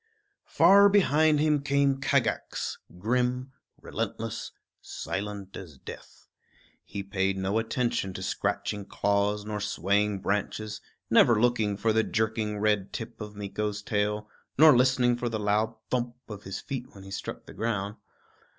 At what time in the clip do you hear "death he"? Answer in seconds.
5.77-7.03